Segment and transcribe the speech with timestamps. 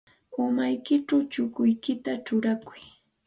[0.43, 2.81] Umaykićhaw chukuykita churaykuy.